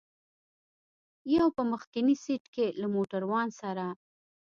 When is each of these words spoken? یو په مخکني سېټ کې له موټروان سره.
یو 1.35 1.47
په 1.57 1.61
مخکني 1.71 2.15
سېټ 2.23 2.43
کې 2.53 2.65
له 2.79 2.87
موټروان 2.95 3.47
سره. 3.61 3.85